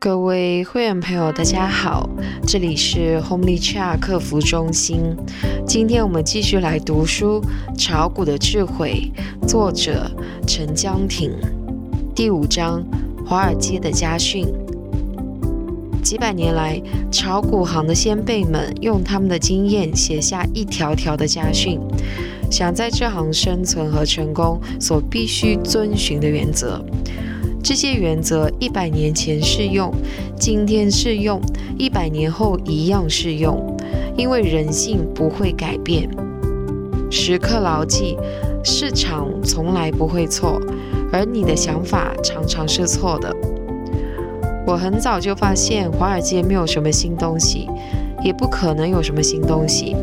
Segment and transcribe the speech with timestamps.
[0.00, 2.08] 各位会员朋友，大家好，
[2.46, 5.16] 这里是 Homely Chat 客服中心。
[5.66, 7.42] 今天我们继续来读书
[7.76, 9.10] 《炒股的智慧》，
[9.48, 10.08] 作者
[10.46, 11.32] 陈江挺，
[12.14, 12.80] 第五章
[13.26, 14.46] 《华尔街的家训》。
[16.00, 16.80] 几百年来，
[17.10, 21.80] 炒股行的先辈们用他们的经验写下一条条的家训，
[22.52, 26.80] 想在这行生存和成功所必须遵循的原则。
[27.62, 29.92] 这些原则一百年前适用，
[30.38, 31.40] 今天适用，
[31.76, 33.76] 一百年后一样适用，
[34.16, 36.08] 因为人性不会改变。
[37.10, 38.16] 时刻牢记，
[38.64, 40.60] 市场从来不会错，
[41.12, 43.34] 而你的想法常常是错的。
[44.66, 47.68] 我很早就发现，华尔街没有什么新东西，
[48.22, 49.96] 也不可能有什么新东西，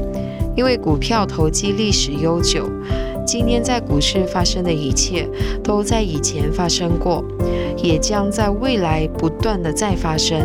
[0.55, 2.69] 因为股票投机历史悠久。
[3.27, 5.27] 今天在股市发生的一切，
[5.63, 7.23] 都在以前发生过，
[7.85, 10.41] 也将在未来不断的再发生。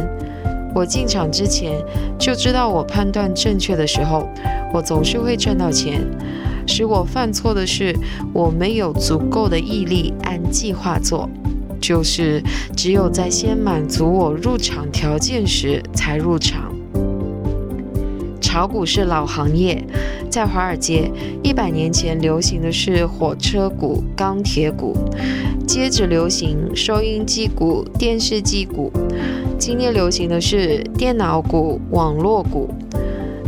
[0.74, 1.72] 我进场之前
[2.18, 4.28] 就知道，我判断正确的时候，
[4.74, 6.06] 我总是会赚到钱。
[6.66, 7.96] 使我犯错的是，
[8.32, 11.28] 我没有足够的毅力按计划做，
[11.80, 12.42] 就是
[12.76, 16.72] 只有在先满足我入场条件时才入场。
[18.40, 19.82] 炒股是老行业。
[20.28, 21.10] 在华尔街，
[21.42, 24.96] 一百年前流行的是火车股、钢铁股，
[25.70, 28.90] 接着流行收音机股、电视机股，
[29.56, 32.68] 今天流行的是电脑股、网络股。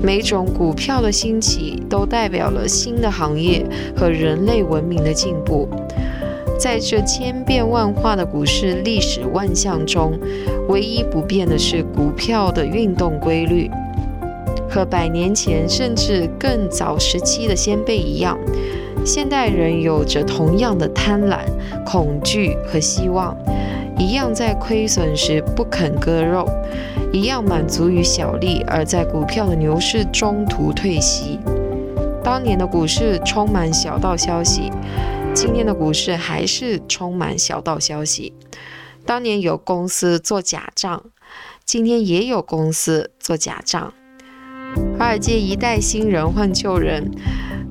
[0.00, 5.68] 每种股票的兴起，都代表了新的行业和人类文明的进步。
[6.56, 10.16] 在这千变万化的股市历史万象中，
[10.68, 13.68] 唯一不变的是股票的运动规律。
[14.70, 18.38] 和百年前甚至更早时期的先辈一样，
[19.04, 21.40] 现代人有着同样的贪婪、
[21.84, 23.36] 恐惧和希望，
[23.98, 26.48] 一样在亏损时不肯割肉，
[27.12, 31.38] 一样满足于小利而在股票的牛市中途退席。
[32.22, 34.70] 当年的股市充满小道消息，
[35.34, 38.32] 今天的股市还是充满小道消息。
[39.04, 41.02] 当年有公司做假账，
[41.64, 43.92] 今天也有公司做假账。
[44.96, 47.10] 华尔街一代新人换旧人，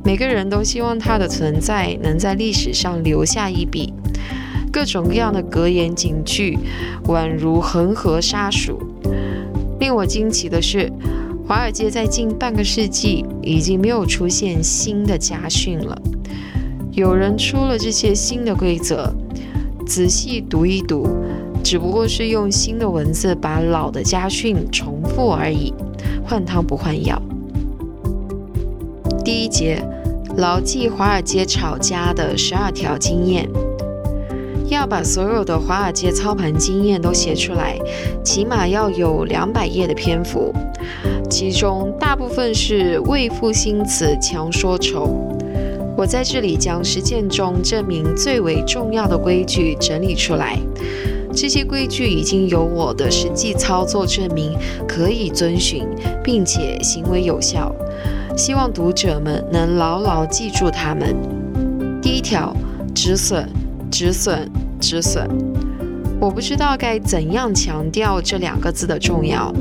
[0.04, 3.94] 每个人都希望他的存在能在历史上留下一笔。
[4.72, 6.58] 各种各样的格言警句，
[7.06, 8.80] 宛如恒河沙数。
[9.80, 10.92] 令我惊奇的是，
[11.46, 16.02] 华尔街在近半个世纪已经没有出现新的家训了。
[16.94, 19.14] 有人出了这些新的规则，
[19.86, 21.08] 仔细读一读，
[21.64, 25.74] 只不过是用新的文字把老的家训重复而已。
[26.26, 27.22] 换汤不换药。
[29.24, 29.80] 第一节，
[30.38, 33.48] 牢记华尔街炒家的十二条经验。
[34.68, 37.78] 要把所有的华尔街操盘经验都写出来，
[38.24, 40.52] 起码要有两百页的篇幅，
[41.30, 45.38] 其中大部分是为赋新词强说愁。
[45.96, 50.58] 我在这里将实践中证明最为重要的规矩整理出来。
[51.34, 54.58] 这些规矩已经有我的实际操作证明
[54.88, 55.86] 可以遵循，
[56.24, 57.74] 并且行为有效。
[58.38, 61.16] 希望读者们能牢牢记住它们。
[62.02, 62.56] 第一条：
[62.96, 63.48] 止损，
[63.92, 64.50] 止损，
[64.80, 65.28] 止损。
[66.20, 69.52] 我不知道该怎样强调这两个字的重要，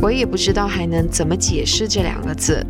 [0.00, 2.64] 我也不知道还能怎么解释这两个字。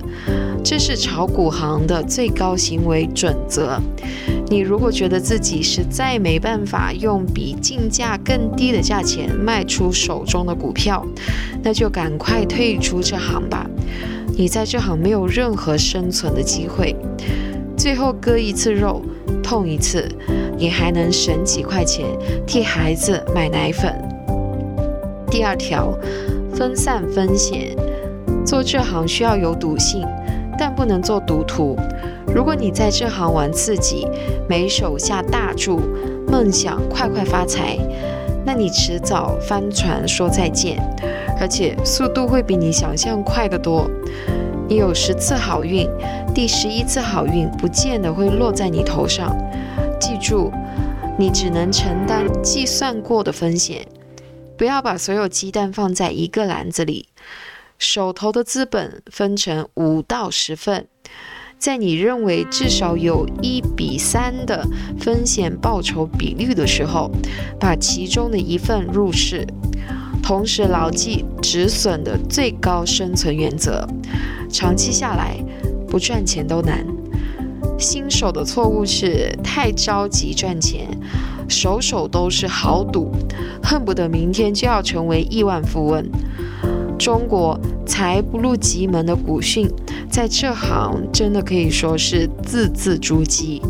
[0.64, 3.78] 这是炒股行的最高行为准则。
[4.48, 11.04] 你如果觉得自己实在没办法用比竞价更低的价钱卖出手中的股票，
[11.62, 13.66] 那就赶快退出这行吧。
[14.36, 16.94] 你在这行没有任何生存的机会。
[17.76, 19.02] 最后割一次肉，
[19.42, 20.08] 痛一次，
[20.56, 22.06] 你还能省几块钱
[22.46, 23.92] 替孩子买奶粉。
[25.30, 25.92] 第二条，
[26.54, 27.76] 分散风险。
[28.44, 30.06] 做这行需要有赌性。
[30.56, 31.76] 但不能做赌徒。
[32.32, 34.06] 如果你在这行玩刺激，
[34.48, 35.80] 没手下大注，
[36.28, 37.76] 梦想快快发财，
[38.46, 40.80] 那你迟早翻船说再见，
[41.38, 43.90] 而且速度会比你想象快得多。
[44.68, 45.88] 你有十次好运，
[46.34, 49.36] 第十一次好运不见得会落在你头上。
[50.00, 50.50] 记住，
[51.18, 53.86] 你只能承担计算过的风险，
[54.56, 57.08] 不要把所有鸡蛋放在一个篮子里。
[57.78, 60.86] 手头的资本分成五到十份，
[61.58, 64.66] 在你认为至少有一比三的
[64.98, 67.10] 风险报酬比率的时候，
[67.58, 69.46] 把其中的一份入市，
[70.24, 73.86] 同时牢记止损的最高生存原则。
[74.50, 75.36] 长期下来，
[75.86, 76.82] 不赚钱都难。
[77.78, 80.88] 新手的错误是太着急赚钱，
[81.46, 83.12] 手手都是豪赌，
[83.62, 86.02] 恨不得明天就要成为亿万富翁。
[86.98, 89.68] 中国财不入急门的古训，
[90.10, 93.60] 在这行真的可以说是字字珠玑。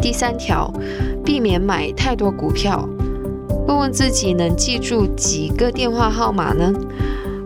[0.00, 0.72] 第三条，
[1.24, 2.88] 避免买太多股票。
[3.70, 6.72] 问问自己，能记住几个电话号码呢？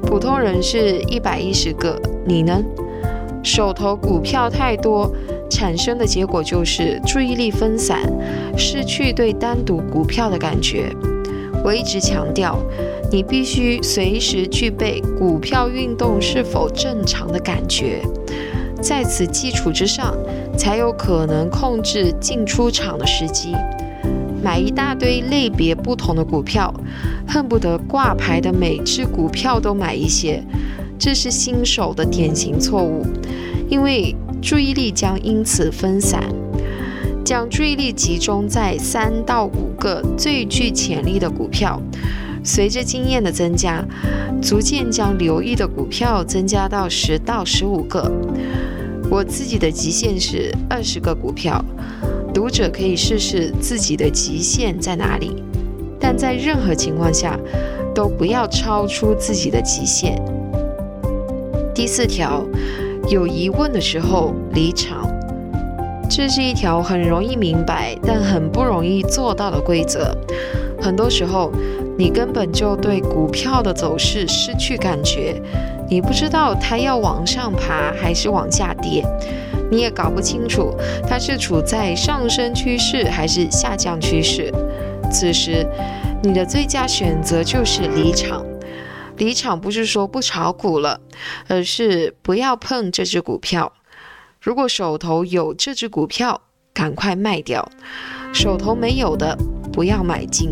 [0.07, 2.65] 普通人是一百一十个，你呢？
[3.43, 5.13] 手头股票太多，
[5.51, 8.11] 产生的结果就是注意力分散，
[8.57, 10.91] 失去对单独股票的感觉。
[11.63, 12.59] 我一直强调。
[13.13, 18.01] 你必须随时具备股票运动是否正常的感觉，
[18.81, 20.17] 在此基础之上，
[20.57, 23.55] 才有可能控制进出场的时机。
[24.45, 26.73] 买一大堆类别不同的股票，
[27.27, 30.43] 恨不得挂牌的每只股票都买一些，
[30.99, 33.07] 这是新手的典型错误，
[33.71, 36.23] 因为注意力将因此分散。
[37.25, 41.81] 将注意力集中在三到五个最具潜力的股票。
[42.45, 43.83] 随着经验的增加，
[44.43, 48.13] 逐渐将留意的股票增加到十到十五个。
[49.11, 51.65] 我自己的极限是二十个股票，
[52.35, 55.43] 读者可以试试自己的极限在哪里，
[56.01, 57.39] 但在任何情况下
[57.95, 60.21] 都不要超出自己的极限。
[61.73, 62.45] 第四条，
[63.09, 65.09] 有疑问的时候离场，
[66.11, 70.15] 这是一条很容易明白但很不容易做到的规则。
[70.83, 71.53] 很多时候。
[71.97, 75.41] 你根本就对股票的走势失去感觉，
[75.89, 79.07] 你不知道它要往上爬还是往下跌，
[79.71, 80.75] 你也搞不清楚
[81.09, 84.53] 它是处在上升趋势还是下降趋势。
[85.11, 85.67] 此时，
[86.23, 88.45] 你的最佳选择就是离场。
[89.17, 91.01] 离场不是说不炒股了，
[91.47, 93.73] 而是不要碰这只股票。
[94.41, 96.41] 如果手头有这只股票，
[96.73, 97.65] 赶快卖掉；
[98.33, 99.39] 手头没有的，
[99.73, 100.51] 不要买进。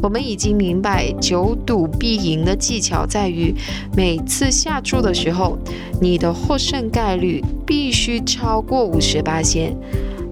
[0.00, 3.54] 我们已经明白，久赌必赢的技巧在于，
[3.96, 5.58] 每次下注的时候，
[6.00, 9.76] 你的获胜概率必须超过五十八仙。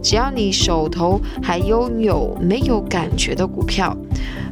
[0.02, 3.96] 只要你手头还拥有没有感觉的股票，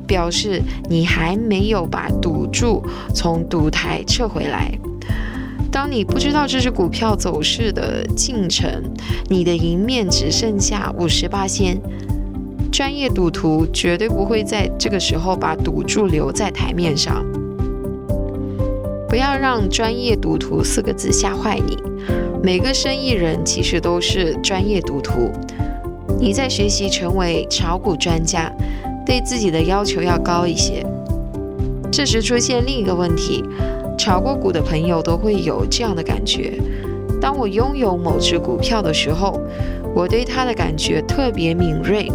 [0.05, 2.83] 表示你还没有把赌注
[3.15, 4.77] 从赌台撤回来。
[5.71, 8.83] 当你不知道这只股票走势的进程，
[9.29, 11.81] 你的赢面只剩下五十八仙。
[12.75, 17.25] 专业赌徒绝对不会在这个时候把赌注留在台面上。
[19.09, 21.79] 不要让“专业赌徒”四个字吓坏你。
[22.43, 25.31] 每个生意人其实都是专业赌徒。
[26.19, 28.53] 你在学习成为炒股专家，
[29.07, 30.85] 对自己的要求要高一些。
[31.93, 33.45] 这时出现另一个问题：
[33.97, 36.55] 炒过股的朋友都会有这样的感觉。
[37.21, 39.41] 当我拥有某只股票的时候，
[39.95, 42.11] 我对它的感觉特别敏锐。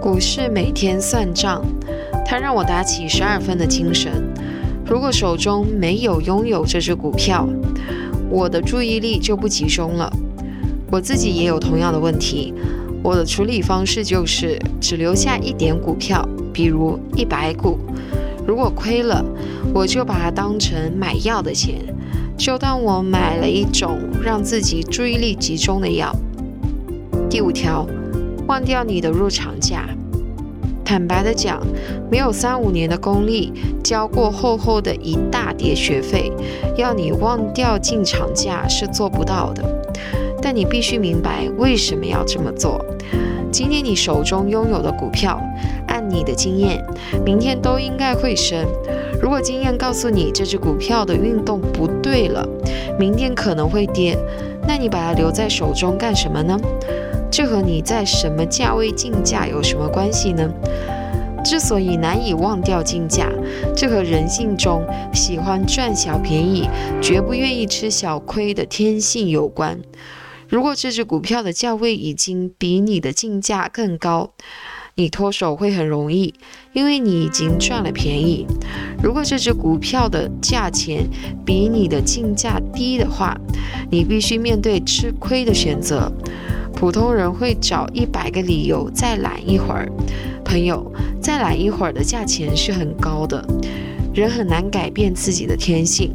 [0.00, 1.60] 股市每天算账，
[2.24, 4.12] 它让我打起十二分的精神。
[4.86, 7.48] 如果手中没有拥有这只股票，
[8.30, 10.10] 我的注意力就不集中了。
[10.90, 12.54] 我自己也有同样的问题。
[13.02, 17.78] 我的处理方式就是只留下一点股票，比如一百股。
[18.46, 19.24] 如果亏了，
[19.74, 21.74] 我就把它当成买药的钱，
[22.36, 26.14] 就当我买了一种让自己注意力集中的药。
[27.28, 27.84] 第五条。
[28.48, 29.84] 忘掉你的入场价。
[30.82, 31.60] 坦白的讲，
[32.10, 33.52] 没有三五年的功力，
[33.84, 36.32] 交过厚厚的一大叠学费，
[36.74, 39.62] 要你忘掉进场价是做不到的。
[40.40, 42.82] 但你必须明白为什么要这么做。
[43.52, 45.38] 今天你手中拥有的股票，
[45.88, 46.82] 按你的经验，
[47.22, 48.66] 明天都应该会升。
[49.20, 52.48] 如果经验告诉你这只股票的运动不对了，
[52.98, 54.16] 明天可能会跌，
[54.66, 56.58] 那你把它留在手中干什么呢？
[57.30, 60.50] 这和你在什么价位竞价有什么关系呢？
[61.44, 63.30] 之所以难以忘掉竞价，
[63.76, 66.68] 这和人性中喜欢赚小便宜、
[67.00, 69.78] 绝不愿意吃小亏的天性有关。
[70.48, 74.32] 如果这只股票的价位已经比你的竞价更高，
[74.96, 76.34] 你脱手会很容易，
[76.72, 78.46] 因为你已经赚了便宜。
[79.00, 81.06] 如果这只股票的价钱
[81.46, 83.38] 比你的竞价低的话，
[83.90, 86.10] 你必须面对吃亏的选择。
[86.78, 89.90] 普通人会找一百个理由再懒一会儿，
[90.44, 93.44] 朋友，再懒一会儿的价钱是很高的。
[94.14, 96.14] 人很难改变自己的天性，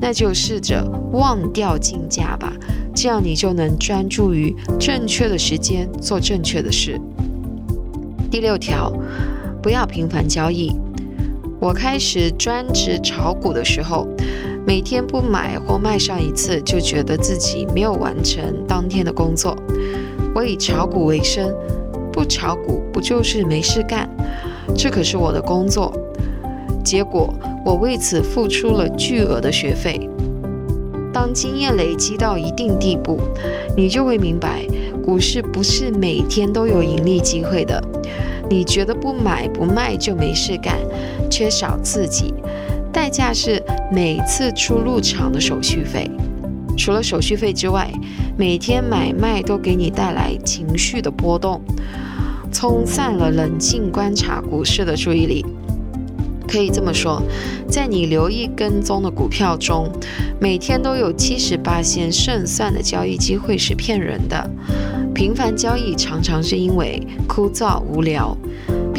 [0.00, 2.52] 那就试着忘掉竞价吧，
[2.94, 6.96] 这样你就能专注于正确的时间做正确的事。
[8.30, 8.92] 第六条，
[9.60, 10.72] 不要频繁交易。
[11.58, 14.06] 我开始专职炒股的时候。
[14.68, 19.56] 每天不买或卖上一次，就觉得自己没有完成当天的工作。
[20.34, 21.50] 我以炒股为生，
[22.12, 24.06] 不炒股不就是没事干？
[24.76, 25.90] 这可是我的工作。
[26.84, 27.32] 结果
[27.64, 30.06] 我为此付出了巨额的学费。
[31.14, 33.18] 当经验累积到一定地步，
[33.74, 34.66] 你就会明白，
[35.02, 37.82] 股市不是每天都有盈利机会的。
[38.50, 40.76] 你觉得不买不卖就没事干，
[41.30, 42.34] 缺少刺激，
[42.98, 43.62] 代价是
[43.92, 46.10] 每次出入场的手续费。
[46.76, 47.88] 除了手续费之外，
[48.36, 51.62] 每天买卖都给你带来情绪的波动，
[52.50, 55.46] 冲散了冷静观察股市的注意力。
[56.48, 57.22] 可以这么说，
[57.68, 59.88] 在你留意跟踪的股票中，
[60.40, 64.50] 每天都有七十八线胜算的交易机会是骗人的。
[65.14, 68.36] 频繁交易常常是因为枯燥无聊。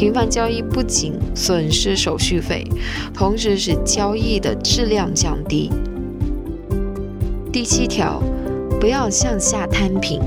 [0.00, 2.66] 频繁交易不仅损失手续费，
[3.12, 5.70] 同时使交易的质量降低。
[7.52, 8.22] 第七条，
[8.80, 10.18] 不要向下摊平。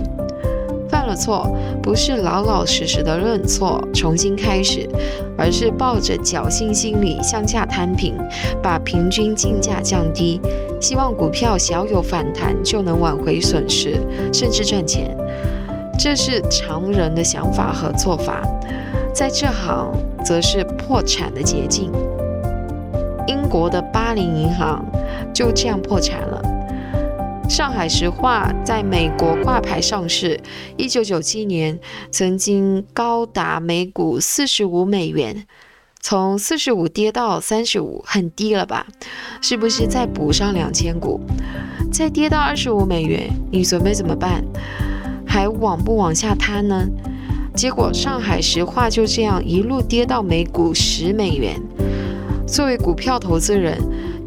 [0.88, 1.52] 犯了错，
[1.82, 4.88] 不是老老实实的认错，重新开始，
[5.36, 8.14] 而是抱着侥幸心理向下摊平，
[8.62, 10.40] 把平均竞价降低，
[10.80, 13.98] 希望股票小有反弹就能挽回损失，
[14.32, 15.18] 甚至赚钱。
[15.98, 18.44] 这是常人的想法和做法，
[19.14, 19.94] 在这行
[20.26, 21.92] 则是破产的捷径。
[23.28, 24.84] 英国的巴林银行
[25.34, 26.42] 就这样破产了。
[27.48, 30.40] 上海石化在美国挂牌上市，
[30.76, 31.80] 一九九七年
[32.10, 35.46] 曾经高达每股四十五美元，
[36.02, 38.88] 从四十五跌到三十五，很低了吧？
[39.42, 41.20] 是不是再补上两千股，
[41.92, 43.30] 再跌到二十五美元？
[43.52, 44.44] 你准备怎么办？
[45.28, 46.88] 还往不往下摊呢？
[47.56, 51.62] 结果上海石化就这样一路跌到每股十美元。
[52.48, 53.78] 作为股票投资人，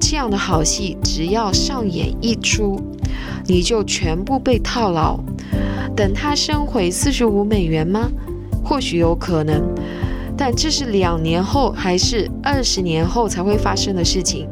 [0.01, 2.81] 这样的好戏只要上演一出。
[3.49, 5.21] 你就全部被套牢，
[5.95, 8.11] 等它升回四十五美元吗？
[8.65, 9.63] 或许有可能，
[10.37, 14.49] 但这是两年后还是二十年后才会发生的事情，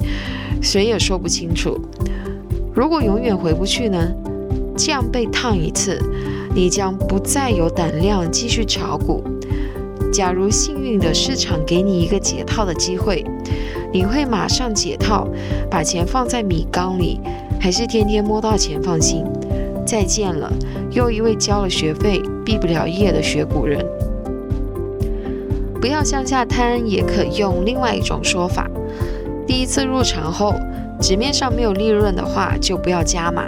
[0.63, 1.77] 谁也说不清楚。
[2.73, 4.13] 如果永远回不去呢？
[4.77, 6.01] 这样被烫一次，
[6.55, 9.23] 你将不再有胆量继续炒股。
[10.13, 13.25] 假如幸运的市场给你一个解套的机会，
[13.93, 15.27] 你会马上解套，
[15.69, 17.21] 把钱放在米缸里。
[17.61, 19.25] 还是天天摸到钱放心。
[19.87, 20.53] 再见了，
[20.91, 23.85] 又一位交了学费、毕不了业的学股人。
[25.81, 28.71] 不要向下摊，也可用另外一种说法：
[29.47, 30.55] 第一次入场后，
[31.07, 33.43] 纸面上没有利润的话，就不要加码；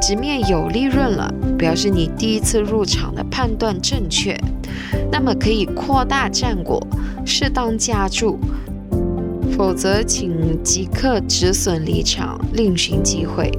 [0.00, 4.34] 纸面有利润了，表示你第一次入场的判断正确，
[5.12, 6.82] 那么可以扩大战果，
[7.26, 8.38] 适当加注。
[9.58, 13.52] 否则，请即刻止损离场，另寻机会。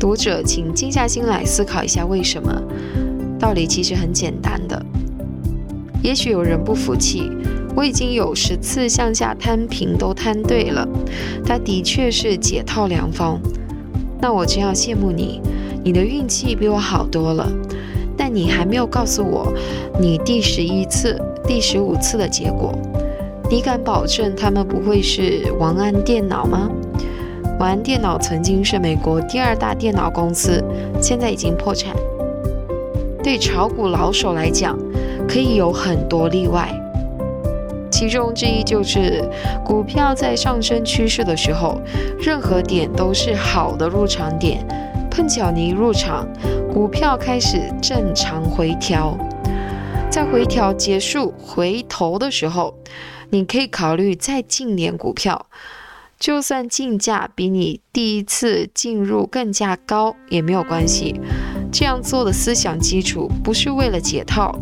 [0.00, 2.50] 读者，请静下心来思考一下，为什么？
[3.38, 4.82] 道理其实很简单的。
[6.02, 7.30] 也许有人不服气，
[7.78, 10.84] 我已经有十次向下摊平都摊对了，
[11.46, 13.40] 它的确是解套良方。
[14.20, 15.40] 那我真要羡慕你，
[15.84, 17.48] 你的运气比我好多了。
[18.16, 19.52] 但你还没有告诉我，
[20.00, 21.16] 你第十一次、
[21.46, 22.76] 第十五次的结果。
[23.48, 26.68] 你敢保证他们不会是王安电脑吗？
[27.60, 30.60] 王安电脑曾经是美国第二大电脑公司，
[31.00, 31.94] 现在已经破产。
[33.22, 34.76] 对炒股老手来讲，
[35.28, 36.68] 可以有很多例外，
[37.98, 39.28] 其中之一就是
[39.64, 41.82] 股票在上升趋势的时候，
[42.20, 44.64] 任何点都是好的入场点。
[45.10, 46.24] 碰巧你入场，
[46.72, 49.18] 股票开始正常回调，
[50.08, 52.72] 在回调结束回头的时候。
[53.30, 55.46] 你可以考虑再进点股票，
[56.20, 61.20] 就算进价比你第一次进入更加高也没有关系。
[61.70, 64.58] 这样做的思想基础不是为了解套，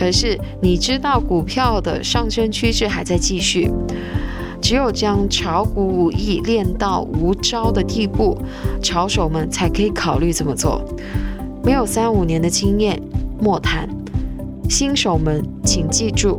[0.00, 3.70] 而是你知道股票的上升趋势还在继续。
[4.60, 8.38] 只有将炒股武艺练到无招的地步，
[8.80, 10.82] 炒手们才可以考虑这么做。
[11.64, 13.00] 没有三五年的经验，
[13.40, 13.88] 莫谈。
[14.68, 16.38] 新手们请记住。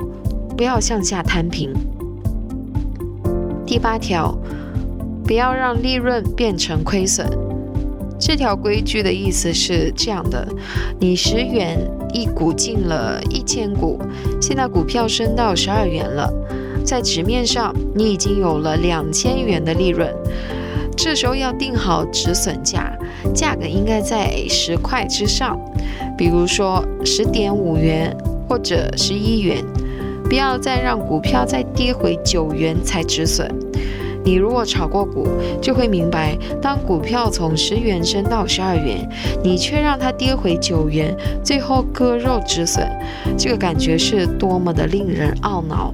[0.55, 1.73] 不要向下摊平。
[3.65, 4.37] 第八条，
[5.25, 7.27] 不要让利润变成亏损。
[8.25, 10.47] 这条规矩的意思是这样的：
[10.97, 11.77] 你十元
[12.13, 13.99] 一股进了一千股，
[14.41, 16.31] 现在股票升到十二元了，
[16.85, 20.09] 在纸面上你已经有了两千元的利润。
[20.95, 22.97] 这时候要定好止损价，
[23.35, 25.59] 价格应该在十块之上，
[26.17, 28.15] 比如说十点五元
[28.47, 29.61] 或者十一元。
[30.29, 33.53] 不要再让股票再跌回九元才止损，
[34.25, 35.27] 你如果炒过股，
[35.61, 39.07] 就会明白，当股票从十元升到十二元，
[39.43, 42.87] 你却让它跌回九元，最后割肉止损，
[43.37, 45.93] 这个感觉是多么的令人懊恼。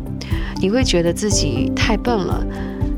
[0.62, 2.45] 你会觉得自己太笨了。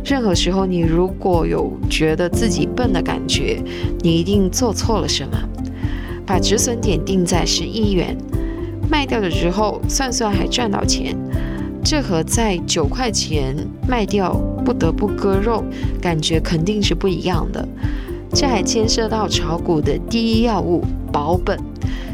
[0.03, 3.61] 任何时候，你如果有觉得自己笨的感觉，
[4.01, 5.37] 你一定做错了什么。
[6.25, 8.17] 把止损点定在十一元，
[8.89, 11.15] 卖掉的时候算算还赚到钱。
[11.83, 13.55] 这和在九块钱
[13.87, 14.33] 卖掉
[14.63, 15.63] 不得不割肉，
[16.01, 17.67] 感觉肯定是不一样的。
[18.33, 21.59] 这还牵涉到炒股的第一要务——保本。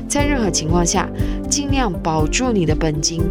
[0.08, 1.08] 在任何情况下，
[1.50, 3.22] 尽量保住你的本金。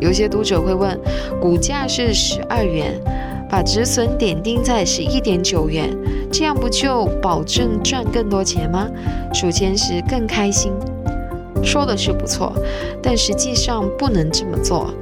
[0.00, 0.98] 有些读者会问，
[1.40, 3.00] 股价是十二元，
[3.48, 5.96] 把止损点定在十一点九元，
[6.32, 8.88] 这样不就保证赚更多钱吗？
[9.32, 10.72] 数钱时更开心。
[11.64, 12.52] 说的是不错，
[13.02, 14.92] 但实际上不能这么做。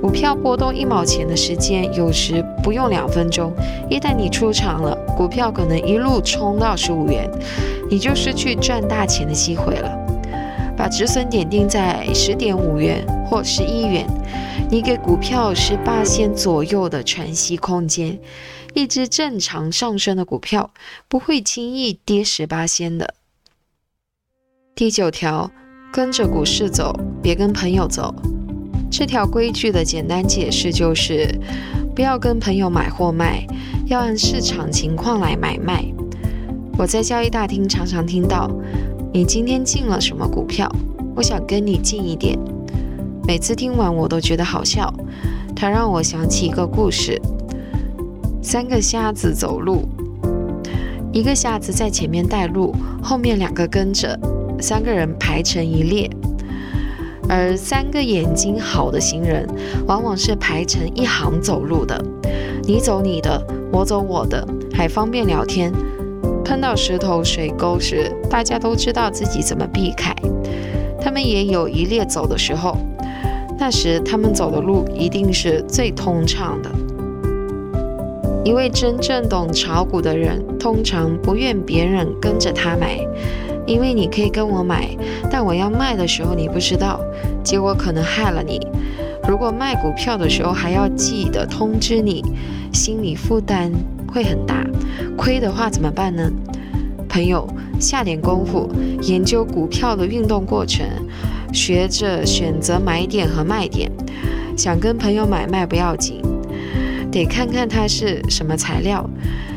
[0.00, 3.52] 股票波动一毛钱的时间，有时不用两分钟。
[3.88, 7.28] 一旦你出场了，股票可能一路冲到十五元，
[7.90, 9.90] 你就失去赚大钱的机会了。
[10.76, 14.06] 把止损点定在十点五元或十一元，
[14.70, 18.20] 你给股票十八仙左右的喘息空间。
[18.74, 20.70] 一只正常上升的股票
[21.08, 23.14] 不会轻易跌十八仙的。
[24.74, 25.50] 第九条。
[25.92, 28.14] 跟着股市走，别跟朋友走。
[28.90, 31.28] 这条规矩的简单解释就是：
[31.94, 33.46] 不要跟朋友买或卖，
[33.86, 35.84] 要按市场情况来买卖。
[36.78, 38.50] 我在交易大厅常常听到
[39.12, 40.70] ：“你今天进了什么股票？
[41.14, 42.38] 我想跟你进一点。”
[43.26, 44.92] 每次听完我都觉得好笑。
[45.54, 47.20] 它让我想起一个故事：
[48.42, 49.88] 三个瞎子走路，
[51.12, 54.18] 一个瞎子在前面带路，后面两个跟着。
[54.60, 56.10] 三个人排成一列，
[57.28, 59.46] 而三个眼睛好的行人，
[59.86, 62.02] 往往是排成一行走路的。
[62.64, 65.72] 你走你的，我走我的，还方便聊天。
[66.44, 70.14] 碰到石头、水沟时，大家都知道自己怎么避开。
[71.00, 72.76] 他们也有一列走的时候，
[73.58, 76.70] 那时他们走的路一定是最通畅的。
[78.44, 82.98] 一位真正懂炒股的人，通常不愿别人跟着他买。
[83.66, 84.88] 因为你可以跟我买，
[85.30, 87.00] 但我要卖的时候你不知道，
[87.42, 88.60] 结果可能害了你。
[89.28, 92.24] 如果卖股票的时候还要记得通知你，
[92.72, 93.72] 心理负担
[94.12, 94.64] 会很大。
[95.16, 96.30] 亏的话怎么办呢？
[97.08, 97.48] 朋友，
[97.80, 98.70] 下点功夫
[99.02, 100.86] 研究股票的运动过程，
[101.52, 103.90] 学着选择买点和卖点。
[104.56, 106.22] 想跟朋友买卖不要紧，
[107.10, 109.08] 得看看它是什么材料。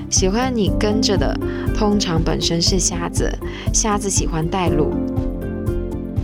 [0.09, 1.37] 喜欢你跟着的，
[1.75, 3.31] 通常本身是瞎子，
[3.71, 4.91] 瞎子喜欢带路。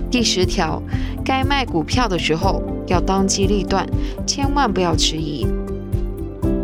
[0.09, 0.81] 第十条，
[1.23, 3.87] 该卖股票的时候要当机立断，
[4.25, 5.45] 千万不要迟疑。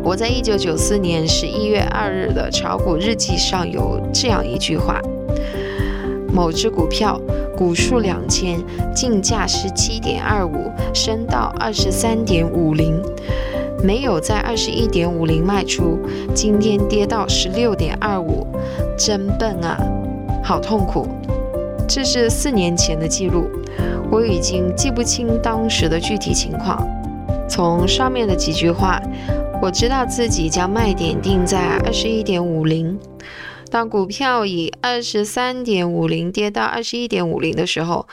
[0.03, 4.99] 我在一九九四年十一月二日的炒股日记上有这样一句话：
[6.33, 7.21] 某只股票
[7.55, 8.59] 股数两千，
[8.95, 12.99] 竞价十七点二五，升到二十三点五零。
[13.83, 15.99] 没有在二十一点五零卖出，
[16.35, 18.45] 今天跌到十六点二五，
[18.97, 19.77] 真笨啊，
[20.43, 21.07] 好痛苦。
[21.87, 23.49] 这是四年前的记录，
[24.11, 26.87] 我已经记不清当时的具体情况。
[27.49, 29.01] 从上面的几句话，
[29.61, 32.97] 我知道自己将卖点定在二十一点五零。
[33.69, 38.07] 当股票以二十三点五零跌到二十一点五零的时候，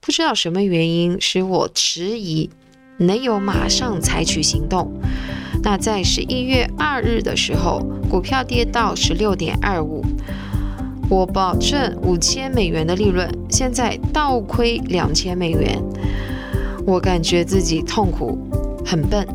[0.00, 2.48] 不知道什么原因使我迟疑。
[2.96, 4.92] 没有马上采取行动。
[5.62, 10.02] 那在十一月二日的时候，股票跌到十六点二五，
[11.08, 15.82] 我保证五千美元的利润，现在倒亏两千美元，
[16.86, 18.38] 我感觉自己痛苦，
[18.84, 19.26] 很笨。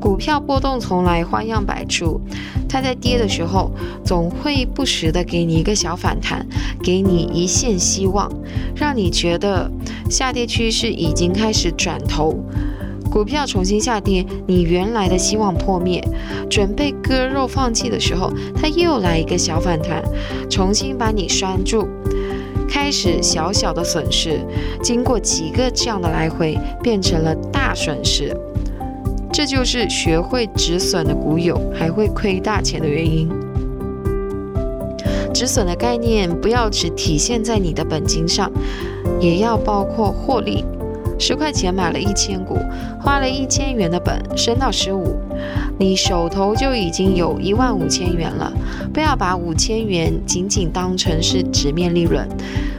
[0.00, 2.20] 股票波动从来花样百出，
[2.68, 3.70] 它在跌的时候
[4.04, 6.44] 总会不时的给你一个小反弹，
[6.82, 8.28] 给你一线希望，
[8.74, 9.70] 让你觉得
[10.10, 12.34] 下跌趋势已经开始转头。
[13.12, 16.02] 股票重新下跌，你原来的希望破灭，
[16.48, 20.02] 准备割肉放弃的时候，它又来一个小反弹，
[20.48, 21.86] 重新把你拴住，
[22.66, 24.40] 开始小小的损失，
[24.82, 28.34] 经过几个这样的来回，变成了大损失。
[29.30, 33.28] 这就是学会止损的股友还会亏大钱的原因。
[35.34, 38.50] 止损的概念不要只体现在你的本金上，
[39.20, 40.64] 也要包括获利。
[41.18, 42.58] 十块钱买了一千股，
[43.00, 45.16] 花了一千元的本，升到十五，
[45.78, 48.52] 你手头就已经有一万五千元了。
[48.92, 52.28] 不要把五千元仅仅当成是纸面利润，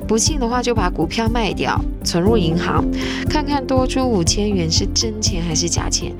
[0.08, 2.84] 不信的话就把股票卖掉，存入银行，
[3.30, 6.14] 看看多出五千元是真钱还是假钱。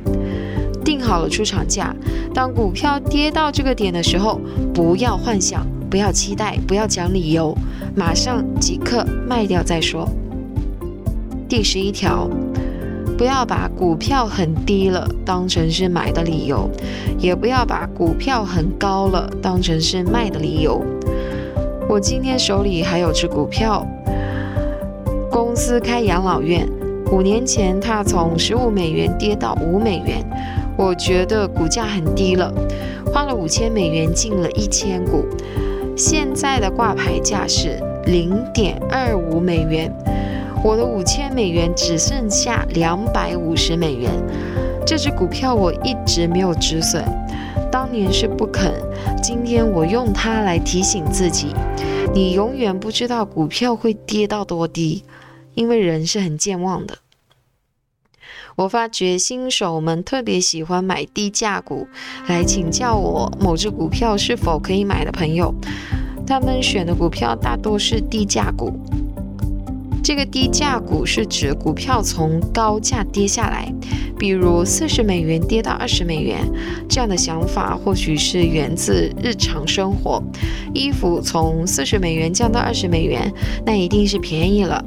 [0.84, 1.96] 定好了出场价。
[2.34, 4.42] 当股票跌到这个点的时候，
[4.74, 7.56] 不要幻想，不要期待，不要讲理由，
[7.96, 10.10] 马上即刻卖掉再说。
[11.54, 12.28] 第十一条，
[13.16, 16.68] 不要把股票很低了当成是买的理由，
[17.20, 20.84] 也不要把股票很高了当成是卖的理由。
[21.88, 23.86] 我今天手里还有只股票，
[25.30, 26.68] 公司开养老院，
[27.12, 30.26] 五年前它从十五美元跌到五美元，
[30.76, 32.52] 我觉得股价很低了，
[33.14, 35.24] 花了五千美元进了一千股，
[35.96, 39.94] 现在的挂牌价是零点二五美元，
[40.64, 44.10] 我的五千美元只剩下两百五十美元，
[44.88, 47.04] 这只股票我一直没有止损。
[47.70, 48.74] 当年是不肯，
[49.22, 51.48] 今天我用它来提醒自己：
[52.14, 55.04] 你永远不知道股票会跌到多低，
[55.54, 57.00] 因为人是很健忘的。
[58.56, 61.90] 我发觉新手们特别喜欢买低价股，
[62.30, 65.54] 来请教我某只股票是否可以买的朋友，
[66.26, 68.80] 他们选的股票大多是低价股。
[70.04, 73.74] 这个低价股是指股票从高价跌下来，
[74.20, 76.40] 比如四十美元跌到二十美元，
[76.90, 80.22] 这样的想法或许是源自日常生活。
[80.74, 83.32] 衣服从四十美元降到二十美元，
[83.66, 84.84] 那一定是便宜了。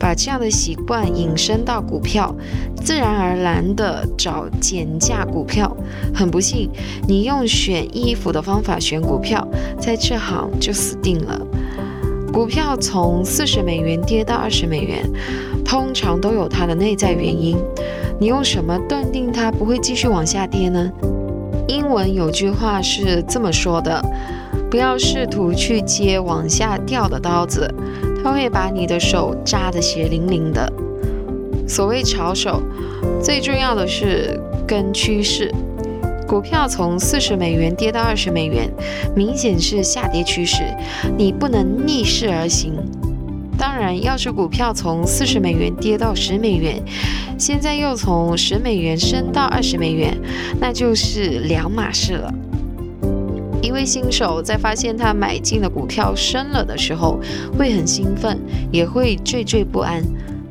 [0.00, 2.34] 把这样的习惯引申到股票，
[2.74, 5.76] 自然而然的找减价股票。
[6.14, 6.70] 很不幸，
[7.06, 9.46] 你用选衣服的方法选股票，
[9.78, 11.38] 在这行就死定了。
[12.34, 15.08] 股票从四十美元跌到二十美元，
[15.64, 17.56] 通常都有它的内在原因。
[18.18, 20.90] 你用什么断定它不会继续往下跌呢？
[21.68, 24.04] 英文有句话是这么说的：
[24.68, 27.72] 不要试图去接往下掉的刀子，
[28.20, 30.72] 它会把你的手扎得血淋淋的。
[31.68, 32.60] 所谓炒手，
[33.22, 35.54] 最重要的是跟趋势。
[36.26, 38.70] 股票从四十美元跌到二十美元，
[39.14, 40.62] 明显是下跌趋势，
[41.16, 42.72] 你不能逆势而行。
[43.58, 46.82] 当然，要是股票从四十美元跌到十美元，
[47.38, 50.16] 现在又从十美元升到二十美元，
[50.58, 52.32] 那就是两码事了。
[53.62, 57.20] 一位新手在发现他买进的股票升了的时候，
[57.56, 58.40] 会很兴奋，
[58.72, 60.02] 也会惴惴不安，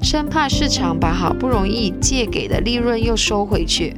[0.02, 3.96] 生怕市场把好不容易借给的利润又收回去。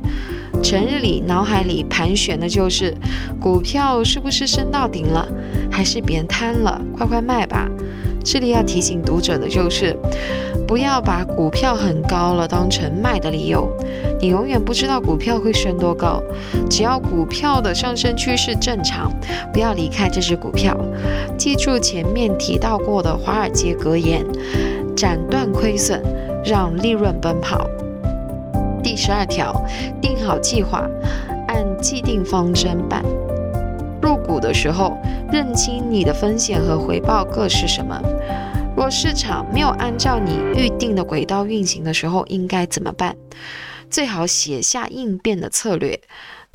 [0.63, 2.93] 成日里脑海里盘旋的就是
[3.39, 5.27] 股票是不是升到顶了，
[5.71, 6.81] 还是别贪了？
[6.97, 7.69] 快快卖吧！
[8.23, 9.95] 这里要提醒读者的就是，
[10.67, 13.69] 不要把股票很高了当成卖的理由。
[14.19, 16.19] 你永远不知道股票会升多高，
[16.67, 19.11] 只要股票的上升趋势正常，
[19.53, 20.75] 不要离开这只股票。
[21.37, 24.25] 记住前面提到过的华尔街格言：
[24.95, 26.01] 斩断亏损，
[26.43, 27.69] 让利润奔跑。
[28.95, 29.53] 第十二条，
[30.01, 30.89] 定好计划，
[31.49, 33.03] 按既定方针办。
[34.01, 34.97] 入股的时候，
[35.29, 38.01] 认清你的风险和回报各是什么。
[38.73, 43.17] 若市场没有按照你预定的轨道运行的时候，应该怎么办？
[43.89, 45.99] 最好写下应变的策略。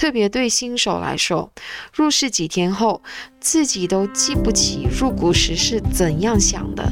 [0.00, 1.52] 特别对新手来说，
[1.92, 3.02] 入市几天后，
[3.38, 6.90] 自己都记不起入股时是怎样想的。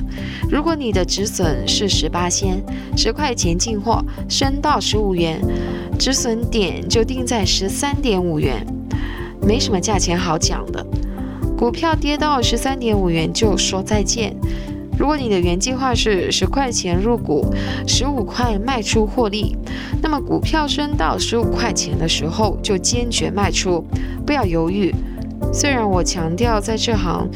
[0.51, 2.63] 如果你的止损是十八仙，
[2.99, 5.41] 十块钱进货，升到十五元，
[5.99, 8.67] 止损点就定在十三点五元，
[9.41, 10.87] 没什么价钱好讲的。
[11.57, 14.37] 股票跌到十三点五元就说再见。
[14.99, 17.55] 如果你的原计划是十块钱入股，
[17.87, 19.57] 十五块卖出获利，
[20.03, 23.85] 那么股票升到十五块钱的时候就坚决卖出，
[24.27, 24.93] 不要犹豫。
[25.53, 27.29] 虽然我强调在这行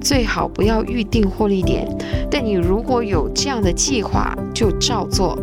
[0.00, 1.88] 最好不要预定获利点，
[2.30, 5.36] 但你如果有这样的计划，就照做。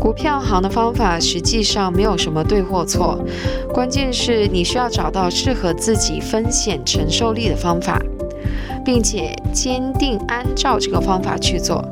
[0.00, 3.24] 股票行的方法实际上没有什么对或错，
[3.72, 8.02] 关键是你需要找到适合自己风险承受力的方法。
[8.84, 11.84] 并且坚定按照这个方法去做。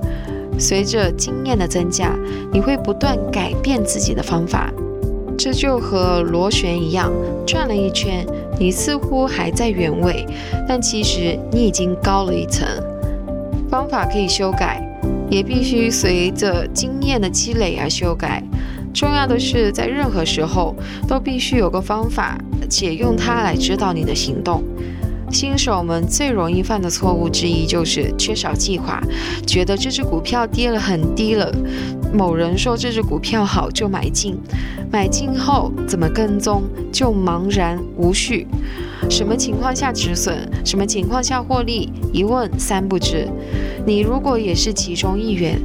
[0.58, 2.12] 随着经验的增加，
[2.52, 4.72] 你会不断改变自己的方法。
[5.38, 7.12] 这就和螺旋一样，
[7.46, 8.26] 转了一圈，
[8.58, 10.26] 你似乎还在原位，
[10.66, 12.66] 但其实你已经高了一层。
[13.70, 14.82] 方法可以修改，
[15.30, 18.42] 也必须随着经验的积累而修改。
[18.92, 20.74] 重要的是，在任何时候
[21.06, 22.36] 都必须有个方法，
[22.68, 24.64] 且用它来指导你的行动。
[25.30, 29.02] 新手们最容易犯的错误之一就是缺少计划，
[29.46, 31.52] 觉得这只股票跌了很低了，
[32.12, 34.38] 某人说这只股票好就买进，
[34.90, 38.46] 买进后怎么跟踪就茫然无序。
[39.08, 43.28] 什么情况下止损，什么情况下获利，一问三不知。
[43.86, 45.58] 你如果也是其中一员，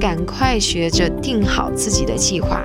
[0.00, 2.64] 赶快学着定好自己的计划。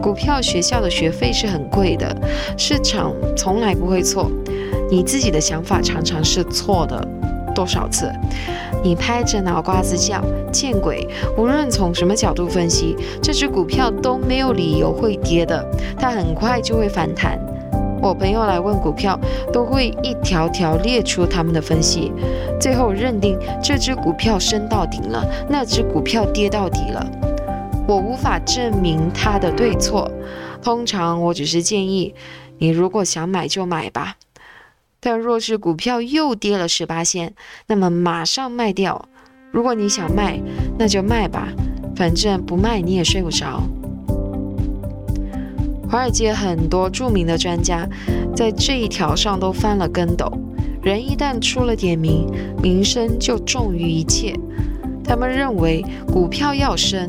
[0.00, 2.16] 股票学校的学费是很贵的，
[2.56, 4.30] 市场从来不会错，
[4.90, 7.06] 你自己的想法常常是错的。
[7.54, 8.08] 多少次？
[8.84, 10.22] 你拍着脑瓜子叫
[10.52, 11.08] 见鬼！
[11.36, 15.66] 无论从什么角度分析，这只股票都没有理由会跌的，
[15.98, 17.36] 它很快就会反弹。
[18.00, 19.18] 我朋友来问股票，
[19.52, 22.12] 都会一条条列出他们的分析，
[22.60, 27.04] 最后认定这只股票升到顶了，那只股票跌到底了。
[27.88, 30.08] 我无法证明它的对错，
[30.62, 32.14] 通常我只是建议
[32.58, 34.14] 你，如果想买就买吧。
[35.00, 37.34] 但若是股票又跌了十八线，
[37.66, 39.08] 那么马上卖掉。
[39.50, 40.40] 如果你想卖，
[40.78, 41.48] 那就卖吧，
[41.96, 43.62] 反正不卖你也睡不着。
[45.90, 47.88] 华尔街很多著名的专家
[48.36, 50.30] 在这一条上都翻了跟斗。
[50.82, 52.26] 人一旦出了点名，
[52.62, 54.38] 名声就重于一切。
[55.02, 57.08] 他们认为股票要升，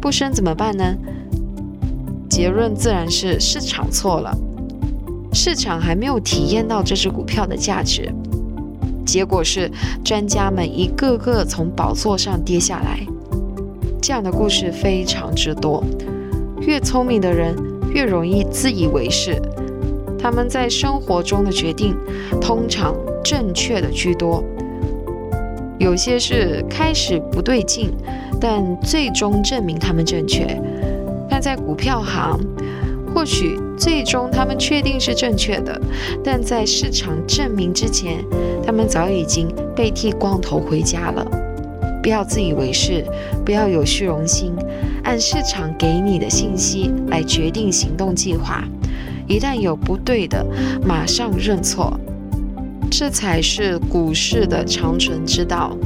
[0.00, 0.94] 不升怎么办呢？
[2.28, 4.36] 结论自然是市场错了。
[5.32, 8.12] 市场还没有体验到这只股票的价值，
[9.04, 9.70] 结果是
[10.04, 13.00] 专家们一个个从宝座上跌下来。
[14.00, 15.82] 这样的故事非常之多。
[16.60, 17.56] 越聪明的人
[17.92, 19.40] 越容易自以为是，
[20.18, 21.96] 他们在生活中的决定
[22.40, 24.44] 通常正确的居多。
[25.78, 27.90] 有些是开始不对劲，
[28.40, 30.46] 但最终证明他们正确。
[31.28, 32.38] 但在股票行。
[33.14, 35.80] 或许最终他们确定是正确的，
[36.24, 38.24] 但在市场证明之前，
[38.64, 41.24] 他们早已经被剃光头回家了。
[42.02, 43.04] 不要自以为是，
[43.44, 44.52] 不要有虚荣心，
[45.04, 48.64] 按市场给你的信息来决定行动计划。
[49.28, 50.44] 一旦有不对的，
[50.84, 51.96] 马上认错，
[52.90, 55.76] 这才是股市的长存之道。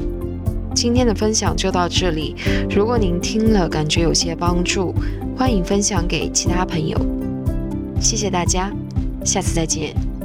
[0.75, 2.35] 今天的分享就到这里，
[2.71, 4.95] 如果您听了感觉有些帮助，
[5.37, 7.16] 欢迎分享给其他朋友。
[8.01, 8.73] 谢谢大家，
[9.25, 10.16] 下次再见。